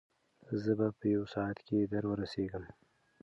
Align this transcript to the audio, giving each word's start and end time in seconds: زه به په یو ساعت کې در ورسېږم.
زه 0.61 0.71
به 0.79 0.87
په 0.99 1.05
یو 1.15 1.23
ساعت 1.33 1.57
کې 1.67 1.79
در 1.93 2.03
ورسېږم. 2.09 2.65